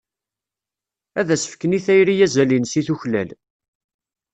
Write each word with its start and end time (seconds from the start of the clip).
Ad 1.19 1.29
as-fken 1.35 1.75
i 1.77 1.79
tayri 1.85 2.15
azal-ines 2.25 2.73
i 2.79 2.81
tuklal. 2.87 3.29